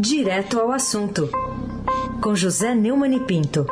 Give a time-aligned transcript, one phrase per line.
[0.00, 1.28] Direto ao assunto,
[2.22, 3.66] com José Neumann e Pinto.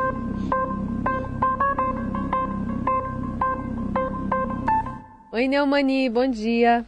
[5.31, 6.85] Oi, Neumani, bom dia.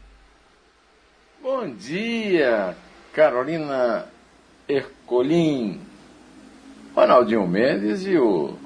[1.42, 2.76] Bom dia,
[3.14, 4.08] Carolina
[4.68, 5.80] Ercolim,
[6.94, 8.58] Ronaldinho Mendes e o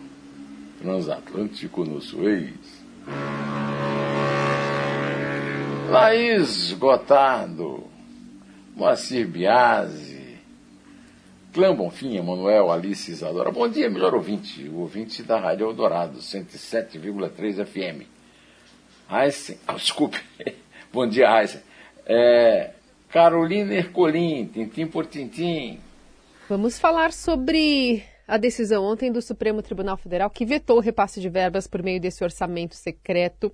[0.81, 2.83] transatlântico no Suez.
[5.91, 7.83] Laís Gotardo,
[8.75, 10.12] Moacir Biasi,
[11.53, 13.51] Clã Bonfim, Emanuel, Alice Isadora.
[13.51, 18.07] Bom dia, melhor ouvinte, o ouvinte da Rádio Eldorado, 107,3 FM.
[19.07, 20.19] Heisen, ah, desculpe,
[20.91, 21.61] bom dia, Heisen.
[22.07, 22.71] É,
[23.07, 25.79] Carolina Ercolim, tintim por tintim.
[26.49, 31.29] Vamos falar sobre a decisão ontem do Supremo Tribunal Federal que vetou o repasse de
[31.29, 33.53] verbas por meio desse orçamento secreto.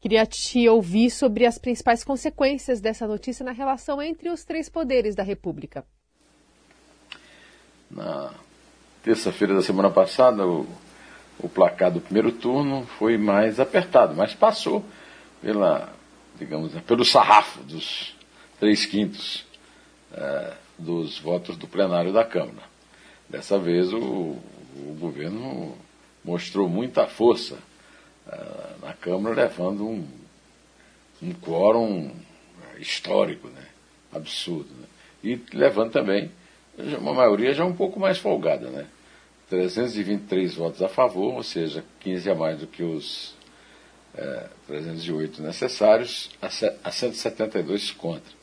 [0.00, 5.14] Queria te ouvir sobre as principais consequências dessa notícia na relação entre os três poderes
[5.14, 5.82] da República.
[7.90, 8.32] Na
[9.02, 10.66] terça-feira da semana passada, o,
[11.38, 14.84] o placar do primeiro turno foi mais apertado, mas passou
[15.40, 15.92] pela,
[16.38, 18.14] digamos, pelo sarrafo dos
[18.58, 19.44] três quintos
[20.12, 22.66] é, dos votos do plenário da Câmara.
[23.28, 25.76] Dessa vez o, o governo
[26.24, 27.54] mostrou muita força
[28.26, 30.06] uh, na Câmara, levando um,
[31.22, 32.10] um quórum
[32.78, 33.66] histórico, né?
[34.12, 34.68] absurdo.
[34.74, 34.86] Né?
[35.22, 36.30] E levando também
[36.98, 38.68] uma maioria já um pouco mais folgada.
[38.68, 38.86] Né?
[39.48, 43.34] 323 votos a favor, ou seja, 15 a mais do que os
[44.14, 46.48] é, 308 necessários, a,
[46.84, 48.34] a 172 contra.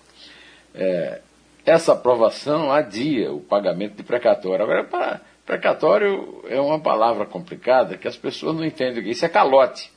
[0.74, 1.22] É,
[1.66, 4.64] essa aprovação adia o pagamento de precatório.
[4.64, 9.10] Agora, para, precatório é uma palavra complicada que as pessoas não entendem.
[9.10, 9.92] Isso é calote.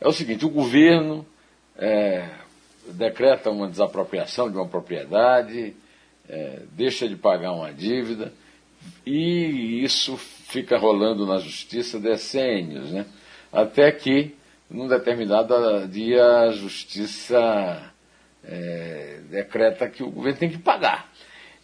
[0.00, 1.26] É o seguinte: o governo
[1.76, 2.28] é,
[2.88, 5.74] decreta uma desapropriação de uma propriedade,
[6.28, 8.32] é, deixa de pagar uma dívida,
[9.04, 13.06] e isso fica rolando na justiça decênios, né?
[13.52, 14.34] até que,
[14.70, 15.54] num determinado
[15.88, 17.92] dia, a justiça
[18.44, 21.10] é, decreta que o governo tem que pagar.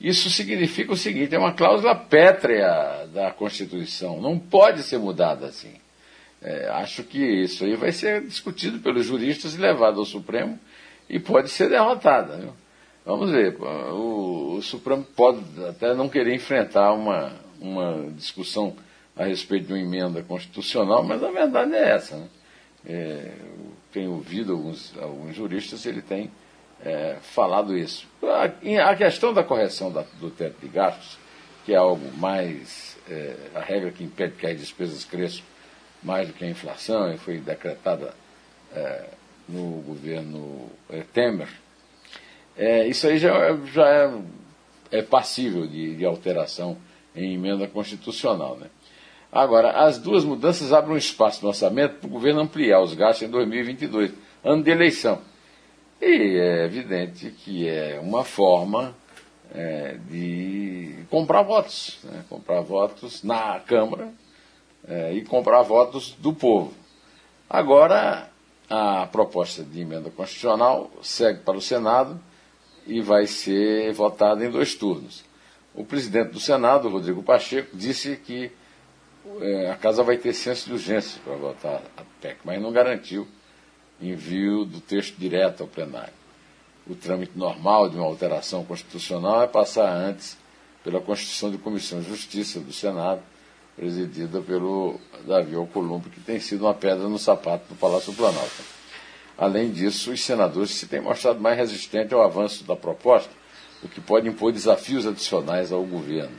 [0.00, 5.74] Isso significa o seguinte: é uma cláusula pétrea da Constituição, não pode ser mudada assim.
[6.40, 10.58] É, acho que isso aí vai ser discutido pelos juristas e levado ao Supremo
[11.08, 12.36] e pode ser derrotada.
[12.36, 12.52] Viu?
[13.04, 18.76] Vamos ver, o, o, Supremo pode até não querer enfrentar uma, uma discussão
[19.16, 22.16] a respeito de uma emenda constitucional, mas a verdade é essa.
[22.16, 22.28] Né?
[22.86, 23.32] É,
[23.92, 26.30] tenho ouvido alguns, alguns juristas, ele tem
[26.84, 28.06] é, falado isso.
[28.22, 31.18] A, a, questão da correção da, do teto de gastos,
[31.64, 32.96] que é algo mais.
[33.10, 35.42] É, a regra que impede que as despesas cresçam
[36.02, 38.14] mais do que a inflação, e foi decretada
[38.72, 39.06] é,
[39.48, 41.48] no governo é, Temer,
[42.56, 46.76] é, isso aí já, já é, é passível de, de, alteração
[47.14, 48.56] em emenda constitucional.
[48.56, 48.66] Né?
[49.30, 53.26] Agora, as duas mudanças abrem um espaço no orçamento para o governo ampliar os gastos
[53.26, 54.12] em 2022,
[54.44, 55.20] ano de eleição.
[56.00, 58.94] E é evidente que é uma forma
[59.54, 62.24] é, de comprar votos, né?
[62.28, 64.12] comprar votos na Câmara
[64.86, 66.74] é, e comprar votos do povo.
[67.48, 68.28] Agora,
[68.68, 72.20] a proposta de emenda constitucional segue para o Senado
[72.86, 75.24] e vai ser votada em dois turnos.
[75.74, 78.50] O presidente do Senado, Rodrigo Pacheco, disse que
[79.40, 83.26] é, a casa vai ter senso de urgência para votar a PEC, mas não garantiu
[84.00, 86.12] envio do texto direto ao plenário.
[86.86, 90.36] O trâmite normal de uma alteração constitucional é passar antes
[90.82, 93.22] pela constituição de comissão de justiça do Senado,
[93.76, 98.81] presidida pelo Davi Alcolumbre, que tem sido uma pedra no sapato do Palácio Planalto.
[99.36, 103.30] Além disso, os senadores se têm mostrado mais resistentes ao avanço da proposta,
[103.82, 106.36] o que pode impor desafios adicionais ao governo.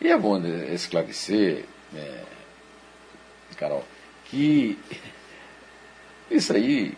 [0.00, 0.38] E é bom
[0.72, 1.64] esclarecer,
[1.94, 2.22] é,
[3.56, 3.84] Carol,
[4.26, 4.78] que
[6.30, 6.94] isso aí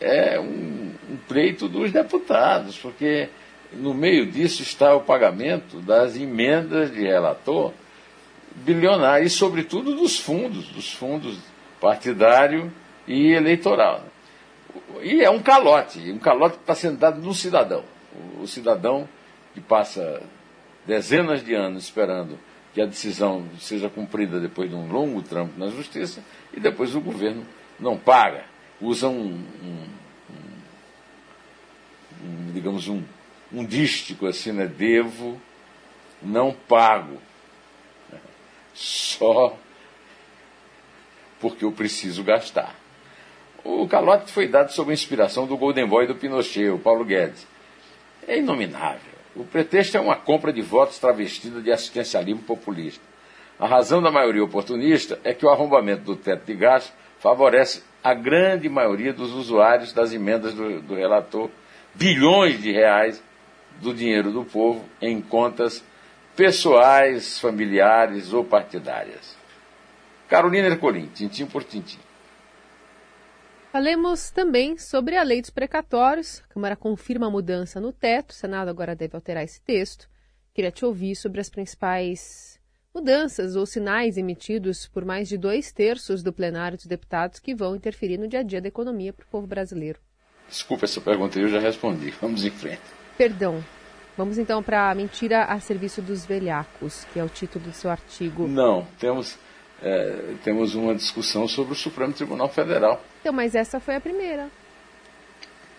[0.00, 3.28] é um, um pleito dos deputados, porque
[3.72, 7.72] no meio disso está o pagamento das emendas de relator
[8.56, 11.38] bilionário e, sobretudo, dos fundos, dos fundos
[11.80, 12.72] partidário
[13.06, 14.04] e eleitoral.
[15.02, 17.84] E é um calote, um calote que está sendo dado no cidadão.
[18.40, 19.08] O cidadão
[19.54, 20.22] que passa
[20.86, 22.38] dezenas de anos esperando
[22.72, 26.22] que a decisão seja cumprida depois de um longo trampo na justiça
[26.54, 27.46] e depois o governo
[27.78, 28.44] não paga
[28.82, 29.88] usa um, um,
[32.24, 33.02] um digamos, um,
[33.52, 34.66] um dístico assim, né?
[34.66, 35.40] Devo,
[36.20, 37.20] não pago.
[38.74, 39.56] Só
[41.40, 42.74] porque eu preciso gastar.
[43.64, 47.46] O calote foi dado sob a inspiração do Golden Boy do Pinochet, o Paulo Guedes.
[48.26, 53.02] É inominável, O pretexto é uma compra de votos travestida de assistencialismo populista.
[53.58, 58.12] A razão da maioria oportunista é que o arrombamento do teto de gastos favorece a
[58.12, 61.48] grande maioria dos usuários das emendas do, do relator,
[61.94, 63.22] bilhões de reais
[63.80, 65.84] do dinheiro do povo em contas
[66.34, 69.36] pessoais, familiares ou partidárias.
[70.28, 71.98] Carolina Ercolim, tintim por tintim.
[73.72, 76.42] Falemos também sobre a lei dos precatórios.
[76.44, 80.10] A Câmara confirma a mudança no teto, o Senado agora deve alterar esse texto.
[80.52, 82.60] Queria te ouvir sobre as principais
[82.94, 87.74] mudanças ou sinais emitidos por mais de dois terços do plenário dos deputados que vão
[87.74, 89.98] interferir no dia a dia da economia para o povo brasileiro.
[90.50, 92.10] Desculpa essa pergunta, eu já respondi.
[92.20, 92.82] Vamos em frente.
[93.16, 93.64] Perdão.
[94.18, 97.90] Vamos então para a mentira a serviço dos velhacos, que é o título do seu
[97.90, 98.46] artigo.
[98.46, 99.38] Não, temos,
[99.82, 103.02] é, temos uma discussão sobre o Supremo Tribunal Federal.
[103.20, 104.48] Então, mas essa foi a primeira.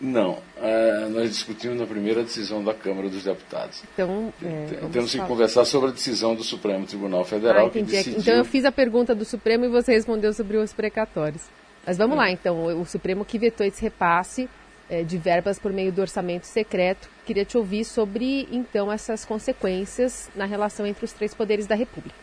[0.02, 3.82] Não, é, nós discutimos na primeira decisão da Câmara dos Deputados.
[3.94, 5.30] Então, é, temos que falar.
[5.30, 7.66] conversar sobre a decisão do Supremo Tribunal Federal.
[7.66, 7.92] Ah, entendi.
[7.92, 8.20] Decidiu...
[8.20, 11.44] Então eu fiz a pergunta do Supremo e você respondeu sobre os precatórios.
[11.86, 14.50] Mas vamos lá, então, o Supremo que vetou esse repasse
[14.90, 17.10] é, de verbas por meio do orçamento secreto.
[17.26, 22.16] Queria te ouvir sobre, então, essas consequências na relação entre os três poderes da República.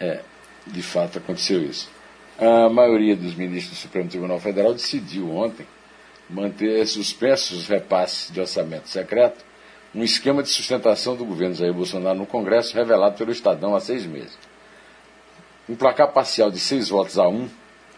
[0.00, 0.20] É,
[0.66, 1.88] de fato aconteceu isso.
[2.38, 5.66] A maioria dos ministros do Supremo Tribunal Federal decidiu ontem
[6.28, 9.44] manter suspensos os repasses de orçamento secreto,
[9.94, 14.04] um esquema de sustentação do governo Jair Bolsonaro no Congresso revelado pelo Estadão há seis
[14.04, 14.36] meses.
[15.68, 17.48] Um placar parcial de seis votos a um,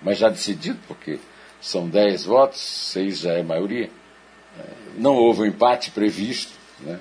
[0.01, 1.19] mas já decidido, porque
[1.61, 3.91] são dez votos, seis já é maioria.
[4.59, 4.63] É,
[4.97, 7.01] não houve um empate previsto, né?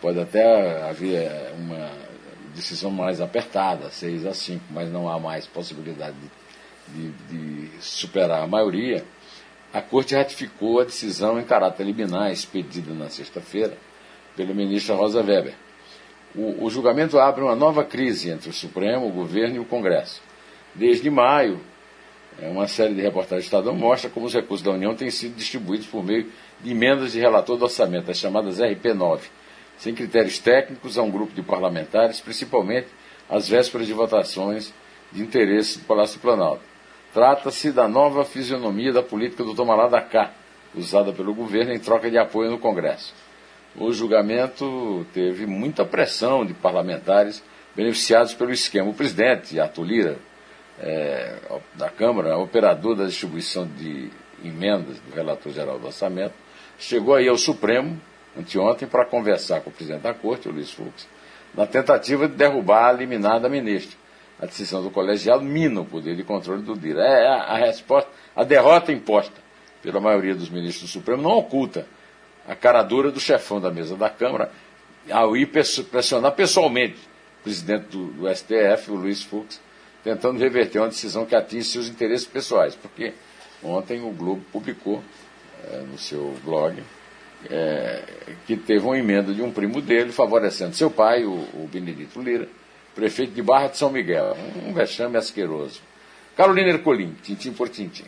[0.00, 2.05] pode até haver uma
[2.56, 6.46] decisão mais apertada, seis a cinco, mas não há mais possibilidade de
[6.88, 9.04] de, de superar a maioria,
[9.72, 13.76] a Corte ratificou a decisão em caráter liminar expedida na sexta-feira
[14.36, 15.54] pela ministra Rosa Weber.
[16.34, 20.22] O, o, julgamento abre uma nova crise entre o Supremo, o governo e o Congresso.
[20.74, 21.60] Desde maio,
[22.38, 25.34] é, uma série de reportagens do Estadão mostra como os recursos da União têm sido
[25.34, 26.30] distribuídos por meio
[26.60, 29.20] de emendas de relator do orçamento, as chamadas RP9,
[29.78, 32.88] sem critérios técnicos a um grupo de parlamentares, principalmente
[33.28, 34.72] às vésperas de votações
[35.12, 36.62] de interesse do Palácio Planalto.
[37.12, 40.32] Trata-se da nova fisionomia da política do Tomalá da cá,
[40.74, 43.14] usada pelo governo em troca de apoio no Congresso.
[43.74, 47.42] O julgamento teve muita pressão de parlamentares
[47.74, 48.88] beneficiados pelo esquema.
[48.88, 50.18] O presidente, Lira,
[50.78, 51.36] é,
[51.74, 54.10] da Câmara, operador da distribuição de
[54.44, 56.34] emendas do relator geral do orçamento,
[56.78, 58.00] chegou aí ao Supremo
[58.38, 61.08] anteontem para conversar com o presidente da Corte, o Luiz Fux,
[61.54, 63.96] na tentativa de derrubar a liminar da ministra
[64.40, 67.02] a decisão do colegiado mina o poder de controle do DIRA.
[67.02, 69.34] É a, a resposta, a derrota imposta
[69.82, 71.86] pela maioria dos ministros do Supremo não oculta
[72.46, 74.50] a cara dura do chefão da mesa da Câmara
[75.10, 76.98] ao ir pressionar pessoalmente
[77.40, 79.60] o presidente do, do STF, o Luiz Fux,
[80.02, 82.74] tentando reverter uma decisão que atinge seus interesses pessoais.
[82.74, 83.14] Porque
[83.62, 85.02] ontem o Globo publicou
[85.70, 86.82] é, no seu blog
[87.50, 88.02] é,
[88.46, 92.48] que teve uma emenda de um primo dele favorecendo seu pai, o, o Benedito Lira,
[92.94, 94.36] prefeito de Barra de São Miguel.
[94.66, 95.80] Um vexame asqueroso.
[96.36, 98.04] Carolina Ercolim, tintim por tintim.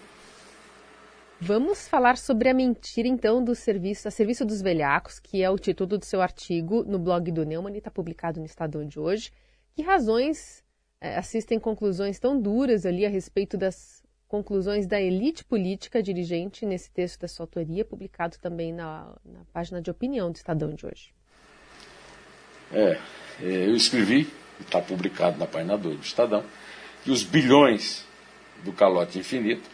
[1.41, 5.57] Vamos falar sobre a mentira, então, do serviço, a Serviço dos Velhacos, que é o
[5.57, 9.31] título do seu artigo no blog do Neumann está publicado no Estadão de hoje.
[9.73, 10.65] Que razões
[11.01, 13.98] é, assistem conclusões tão duras ali a respeito das
[14.29, 19.81] conclusões da elite política dirigente nesse texto da sua autoria, publicado também na, na página
[19.81, 21.15] de opinião do Estadão de hoje?
[22.73, 22.99] É,
[23.43, 24.29] é eu escrevi
[24.61, 26.45] está publicado na página 2 do Estadão,
[27.05, 28.05] que os bilhões
[28.65, 29.69] do calote infinito,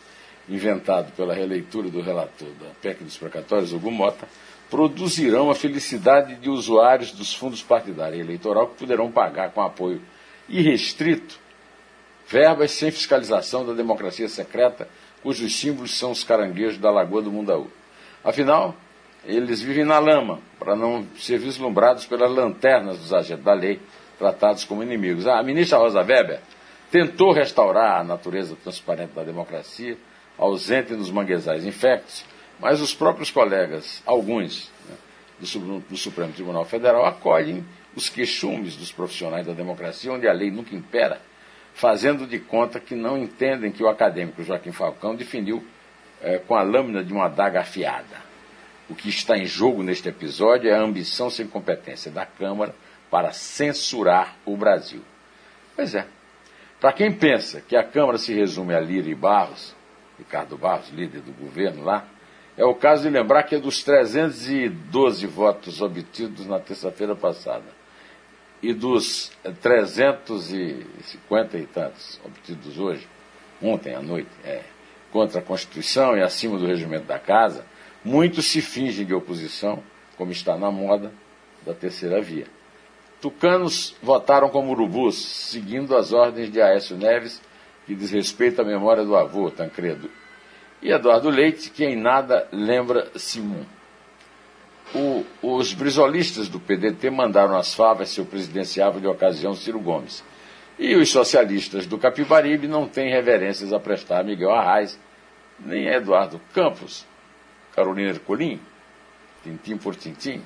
[0.49, 4.29] inventado pela releitura do relator da PEC dos precatórios, Hugo Mota,
[4.71, 10.03] produzirão a felicidade de usuários dos fundos partidários eleitoral que poderão pagar com apoio
[10.49, 11.41] irrestrito
[12.28, 14.88] verbas sem fiscalização da democracia secreta,
[15.23, 17.71] cujos símbolos são os caranguejos da Lagoa do Mundaú.
[18.23, 18.75] Afinal,
[19.25, 23.81] eles vivem na lama, para não ser vislumbrados pelas lanternas dos agentes da lei,
[24.19, 25.26] tratados como inimigos.
[25.26, 26.40] A ministra Rosa Weber
[26.90, 29.97] tentou restaurar a natureza transparente da democracia,
[30.38, 32.25] ausente nos manguezais infectos,
[32.61, 34.97] mas os próprios colegas, alguns né,
[35.40, 37.64] do, do Supremo Tribunal Federal, acolhem
[37.97, 41.21] os queixumes dos profissionais da democracia, onde a lei nunca impera,
[41.75, 45.62] fazendo de conta que não entendem que o acadêmico Joaquim Falcão definiu
[46.23, 48.25] é, com a lâmina de uma adaga afiada.
[48.88, 52.75] O que está em jogo neste episódio é a ambição sem competência da Câmara
[53.11, 55.02] para censurar o Brasil.
[55.75, 56.07] Pois é.
[56.81, 59.75] Para quem pensa que a Câmara se resume a Lira e Barros,
[60.19, 62.07] Ricardo Barros, líder do governo lá,
[62.57, 67.64] É o caso de lembrar que é dos 312 votos obtidos na terça-feira passada
[68.64, 69.30] e dos
[69.61, 73.06] 350 e tantos obtidos hoje,
[73.62, 74.62] ontem à noite, é,
[75.12, 77.66] contra a Constituição e acima do regimento da Casa,
[78.02, 79.83] muitos se fingem de oposição,
[80.16, 81.12] como está na moda
[81.66, 82.47] da terceira via.
[83.21, 87.42] Tucanos votaram como urubus, seguindo as ordens de Aécio Neves,
[87.85, 90.11] que diz respeito à memória do avô, Tancredo,
[90.80, 93.66] e Eduardo Leite, que em nada lembra Simão.
[94.95, 100.23] O, os brisolistas do PDT mandaram as favas seu presidenciável de ocasião, Ciro Gomes.
[100.79, 104.99] E os socialistas do Capibaribe não têm reverências a prestar a Miguel Arraes,
[105.59, 107.07] nem a Eduardo Campos,
[107.75, 108.61] Carolina Ercolim,
[109.43, 110.43] tintim por tintim.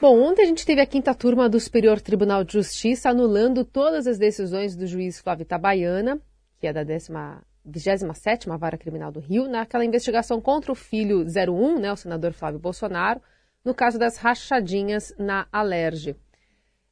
[0.00, 4.06] Bom, ontem a gente teve a quinta turma do Superior Tribunal de Justiça anulando todas
[4.06, 6.20] as decisões do juiz Flávio Itabaiana,
[6.60, 11.80] que é da décima 27ª Vara Criminal do Rio, naquela investigação contra o filho 01,
[11.80, 13.20] né, o senador Flávio Bolsonaro,
[13.64, 16.16] no caso das rachadinhas na Alerge.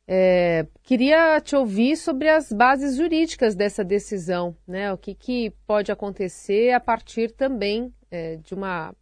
[0.09, 4.93] É, queria te ouvir sobre as bases jurídicas dessa decisão, né?
[4.93, 8.95] O que, que pode acontecer a partir também é, de uma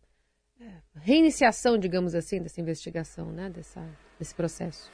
[0.59, 3.50] é, reiniciação, digamos assim, dessa investigação, né?
[3.50, 3.83] Dessa,
[4.18, 4.90] desse processo.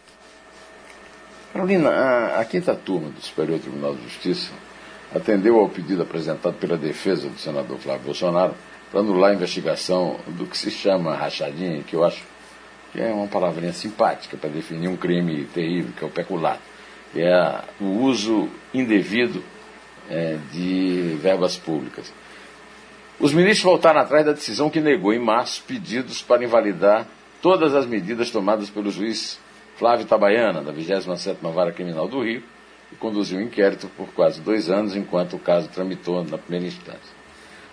[1.52, 4.52] Carolina, a, a quinta turma do Superior Tribunal de Justiça
[5.14, 8.54] atendeu ao pedido apresentado pela defesa do senador Flávio Bolsonaro
[8.90, 12.24] para anular a investigação do que se chama rachadinha, que eu acho
[12.92, 16.62] que é uma palavrinha simpática para definir um crime terrível, que é o peculato,
[17.12, 19.42] que é o uso indevido
[20.08, 22.12] é, de verbas públicas.
[23.18, 27.06] Os ministros voltaram atrás da decisão que negou em março pedidos para invalidar
[27.42, 29.38] todas as medidas tomadas pelo juiz
[29.76, 32.42] Flávio Tabaiana, da 27ª Vara Criminal do Rio,
[32.92, 36.66] e conduziu o um inquérito por quase dois anos, enquanto o caso tramitou na primeira
[36.66, 37.19] instância.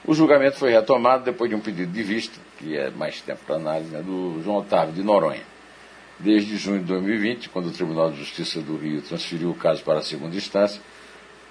[0.06, 3.56] O julgamento foi retomado depois de um pedido de vista, que é mais tempo para
[3.56, 5.44] análise, né, do João Otávio de Noronha.
[6.20, 10.00] Desde junho de 2020, quando o Tribunal de Justiça do Rio transferiu o caso para
[10.00, 10.82] a segunda instância,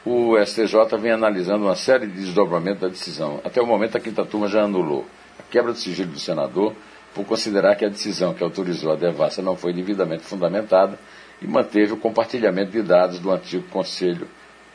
[0.04, 3.40] o STJ vem analisando uma série de desdobramentos da decisão.
[3.44, 5.04] Até o momento, a quinta turma já anulou
[5.38, 6.74] a quebra do sigilo do senador
[7.14, 10.98] por considerar que a decisão que autorizou a devassa não foi devidamente fundamentada
[11.40, 14.28] e manteve o compartilhamento de dados do antigo Conselho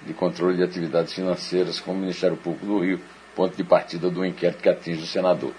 [0.05, 2.99] de Controle de Atividades Financeiras com o Ministério Público do Rio,
[3.35, 5.53] ponto de partida do inquérito que atinge o senador.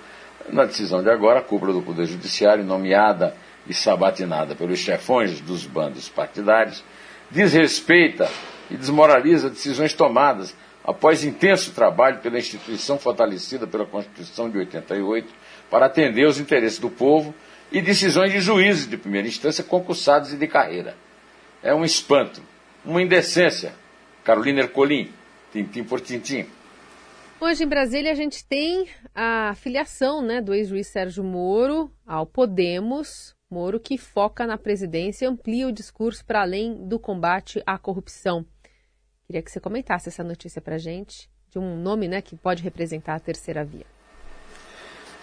[0.48, 3.34] Na decisão de agora, a cúpula do Poder Judiciário, nomeada
[3.66, 6.82] e sabatinada pelos chefões dos bandos partidários,
[7.30, 8.28] desrespeita
[8.70, 15.32] e desmoraliza decisões tomadas após intenso trabalho pela instituição fortalecida pela Constituição de 88
[15.70, 17.34] para atender os interesses do povo
[17.70, 20.96] e decisões de juízes de primeira instância concursados e de carreira.
[21.62, 22.42] É um espanto,
[22.84, 23.72] uma indecência.
[24.24, 25.10] Carolina Ercolim,
[25.52, 26.46] tintim por tintim.
[27.44, 33.34] Hoje em Brasília a gente tem a filiação né, do ex-juiz Sérgio Moro ao Podemos.
[33.50, 38.46] Moro que foca na presidência e amplia o discurso para além do combate à corrupção.
[39.26, 42.62] Queria que você comentasse essa notícia para a gente, de um nome né, que pode
[42.62, 43.86] representar a terceira via.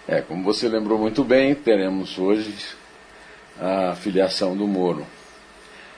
[0.06, 2.54] É, como você lembrou muito bem, teremos hoje
[3.58, 5.06] a filiação do Moro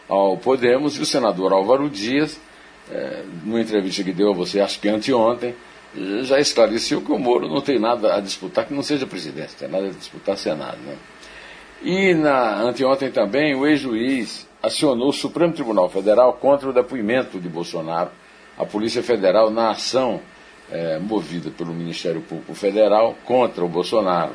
[0.09, 2.41] ao Podemos e o senador Álvaro Dias,
[2.89, 5.53] é, numa entrevista que deu a você, acho que anteontem,
[6.23, 9.69] já esclareceu que o Moro não tem nada a disputar que não seja presidente, tem
[9.69, 10.79] nada a disputar Senado.
[10.79, 10.97] Né?
[11.83, 17.49] E na anteontem também, o ex-juiz acionou o Supremo Tribunal Federal contra o depoimento de
[17.49, 18.11] Bolsonaro
[18.57, 20.21] à Polícia Federal na ação
[20.71, 24.35] é, movida pelo Ministério Público Federal contra o Bolsonaro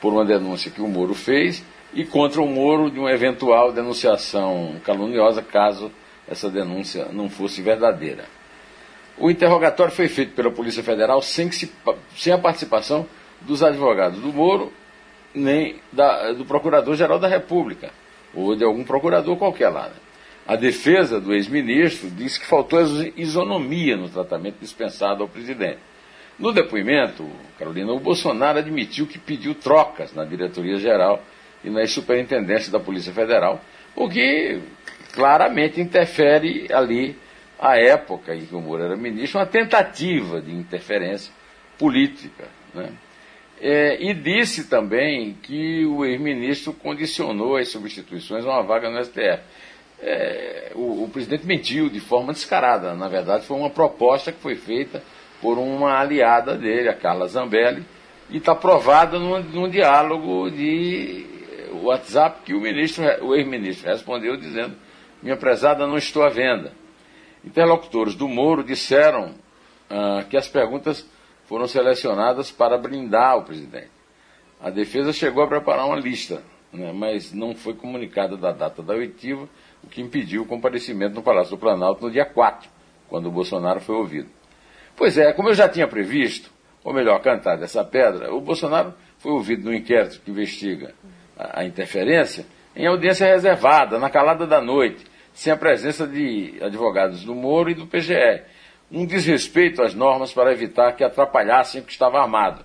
[0.00, 1.62] por uma denúncia que o Moro fez
[1.92, 5.90] e contra o Moro de uma eventual denunciação caluniosa caso
[6.26, 8.24] essa denúncia não fosse verdadeira.
[9.20, 11.72] O interrogatório foi feito pela Polícia Federal sem, se,
[12.16, 13.06] sem a participação
[13.40, 14.72] dos advogados do Moro
[15.34, 17.90] nem da, do Procurador-Geral da República
[18.34, 19.88] ou de algum procurador qualquer lá.
[19.88, 19.94] Né?
[20.46, 22.80] A defesa do ex-ministro diz que faltou
[23.16, 25.78] isonomia no tratamento dispensado ao presidente.
[26.38, 31.22] No depoimento, Carolina, o Bolsonaro admitiu que pediu trocas na diretoria-geral
[31.64, 33.60] e nas superintendências da Polícia Federal,
[33.94, 34.60] o que
[35.12, 37.16] claramente interfere ali
[37.58, 41.32] a época em que o Moro era ministro, uma tentativa de interferência
[41.78, 42.48] política.
[42.74, 42.92] Né?
[43.60, 49.42] É, e disse também que o ex-ministro condicionou as substituições a uma vaga no STF
[50.00, 52.94] é, o, o, presidente mentiu de forma descarada.
[52.94, 55.02] Na verdade, foi uma proposta que foi feita
[55.40, 57.84] por uma aliada dele, a Carla Zambelli,
[58.30, 61.26] e está provada num, num, diálogo de
[61.82, 64.76] WhatsApp que o ex-ministro respondeu dizendo:
[65.22, 66.72] Minha prezada, não estou à venda.
[67.44, 69.34] Interlocutores do Moro disseram
[69.90, 71.06] ah, que as perguntas
[71.46, 73.90] foram selecionadas para blindar o presidente.
[74.60, 76.42] A defesa chegou a preparar uma lista,
[76.72, 79.48] né, mas não foi comunicada da data da oitiva,
[79.82, 82.68] o que impediu o comparecimento no Palácio do Planalto no dia 4,
[83.08, 84.28] quando o Bolsonaro foi ouvido.
[84.96, 86.50] Pois é, como eu já tinha previsto,
[86.84, 90.94] ou melhor, cantado essa pedra, o Bolsonaro foi ouvido no inquérito que investiga
[91.36, 95.04] a, a interferência em audiência reservada, na calada da noite,
[95.38, 98.42] sem a presença de advogados do Moro e do PGE.
[98.90, 102.64] Um desrespeito às normas para evitar que atrapalhassem o que estava armado.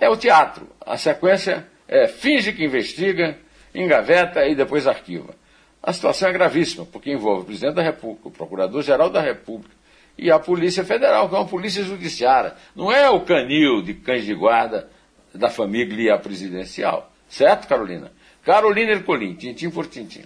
[0.00, 0.66] É o teatro.
[0.84, 3.38] A sequência é finge que investiga,
[3.72, 5.36] engaveta e depois arquiva.
[5.80, 9.76] A situação é gravíssima, porque envolve o presidente da República, o procurador-geral da República
[10.18, 12.54] e a Polícia Federal, que é uma polícia judiciária.
[12.74, 14.90] Não é o canil de cães de guarda
[15.32, 17.12] da família presidencial.
[17.28, 18.10] Certo, Carolina?
[18.44, 20.24] Carolina Ercolim, tintim por tintim.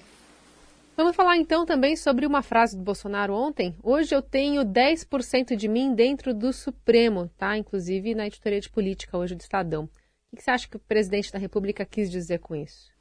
[0.96, 3.74] Vamos falar então também sobre uma frase do Bolsonaro ontem.
[3.82, 7.58] Hoje eu tenho 10% de mim dentro do Supremo, tá?
[7.58, 9.88] Inclusive na editoria de política hoje do Estadão.
[10.32, 12.92] O que você acha que o presidente da República quis dizer com isso?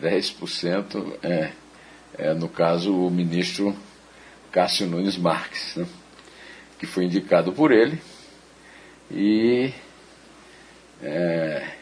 [0.00, 1.52] 10% é,
[2.18, 3.76] é, no caso, o ministro
[4.50, 5.86] Cássio Nunes Marques, né?
[6.80, 8.00] que foi indicado por ele
[9.08, 9.72] e,
[11.00, 11.76] é,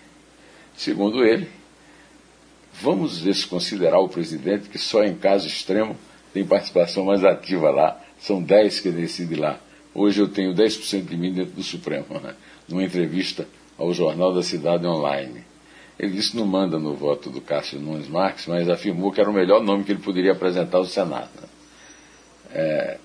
[0.77, 1.49] segundo ele,
[2.81, 5.97] vamos desconsiderar o presidente que só em caso extremo
[6.33, 9.59] tem participação mais ativa lá, são 10 que decidem lá.
[9.95, 12.35] Hoje eu tenho 10% de mim dentro do Supremo, né?
[12.69, 13.47] numa entrevista
[13.79, 15.43] ao Jornal da Cidade Online.
[15.99, 19.33] Ele disse não manda no voto do Cássio Nunes Marques, mas afirmou que era o
[19.33, 21.31] melhor nome que ele poderia apresentar ao Senado.
[21.41, 21.49] Né?
[22.53, 22.99] É,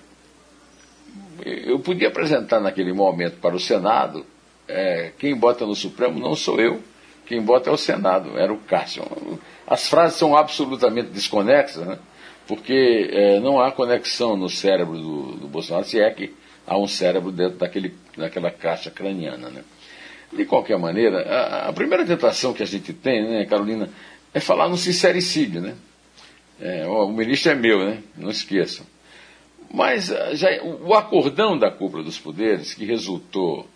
[1.44, 4.26] eu podia apresentar naquele momento para o Senado,
[4.68, 6.82] é, quem bota no Supremo não sou eu,
[7.26, 9.02] quem bota é o Senado, era o Cássio.
[9.72, 11.98] As frases são absolutamente desconexas, né?
[12.46, 16.34] porque é, não há conexão no cérebro do, do, Bolsonaro, se é que
[16.66, 19.48] há um cérebro dentro daquele, daquela caixa craniana.
[19.48, 19.64] Né?
[20.30, 23.88] De qualquer maneira, a, a, primeira tentação que a gente tem, né, Carolina,
[24.34, 25.62] é falar no sincericídio.
[25.62, 25.74] Né?
[26.60, 28.02] É, o ministro é meu, né?
[28.14, 28.84] não esqueçam.
[29.72, 33.66] Mas eh, já, o acordão da cúpula dos poderes, que resultou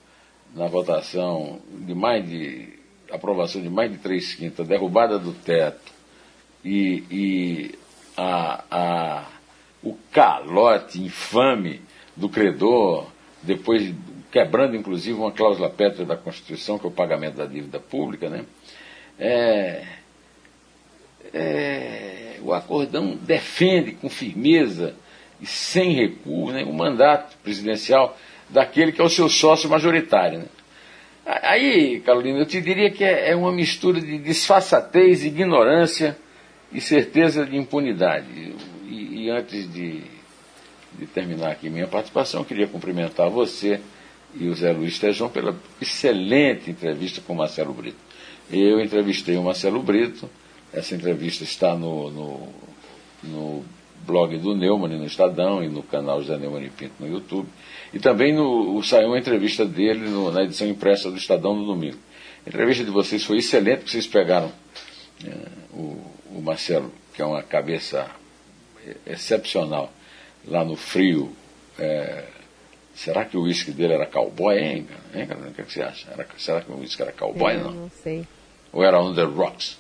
[0.55, 2.76] na votação de mais de
[3.11, 5.93] aprovação de mais de três quintas, derrubada do teto
[6.65, 7.75] e, e
[8.17, 9.25] a, a,
[9.83, 11.81] o calote infame
[12.17, 13.07] do credor,
[13.43, 13.95] depois
[14.31, 18.45] quebrando inclusive uma cláusula pétrea da Constituição, que é o pagamento da dívida pública, né?
[19.19, 19.87] É,
[21.33, 24.95] é, o acordão defende com firmeza
[25.41, 28.17] e sem recuo né, o mandato presidencial
[28.49, 30.41] daquele que é o seu sócio majoritário.
[30.41, 30.45] Né?
[31.27, 36.17] Aí, Carolina, eu te diria que é, é uma mistura de disfarçatez, ignorância
[36.73, 38.55] e certeza de impunidade.
[38.85, 40.05] E, e antes de,
[40.97, 43.81] de, terminar aqui minha participação, queria cumprimentar você
[44.37, 47.99] e o Zé Luiz Tejão pela excelente entrevista com o Marcelo Brito.
[48.49, 50.31] Eu entrevistei o Marcelo Brito,
[50.73, 52.49] essa entrevista está no, no,
[53.25, 53.65] no
[54.07, 57.49] blog do Neumann no Estadão e no canal José Neumann Pinto no YouTube.
[57.93, 61.99] E também no, saiu uma entrevista dele no, na edição impressa do Estadão no domingo.
[62.47, 64.53] A entrevista de vocês foi excelente, porque vocês pegaram
[65.25, 65.31] é,
[65.73, 68.09] o, o, Marcelo, que é uma cabeça
[69.05, 69.93] excepcional,
[70.47, 71.33] lá no frio.
[71.79, 72.25] É,
[72.95, 76.09] será que o uísque dele era cowboy, hein, hein O que, é que você acha?
[76.11, 77.73] Era, será que o uísque era cowboy, não?
[77.73, 78.27] Não sei.
[78.73, 79.77] Ou era on the rocks?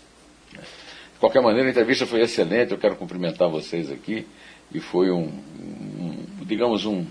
[1.26, 4.24] De qualquer maneira, a entrevista foi excelente, eu quero cumprimentar vocês aqui
[4.72, 7.04] e foi um, um digamos, um,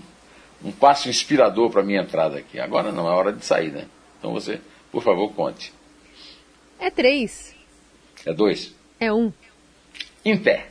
[0.64, 2.58] um passo inspirador para a minha entrada aqui.
[2.58, 3.84] Agora não é hora de sair, né?
[4.18, 4.58] Então você,
[4.90, 5.70] por favor, conte.
[6.80, 7.54] É três.
[8.24, 8.74] É dois.
[8.98, 9.30] É um.
[10.24, 10.68] Em pé.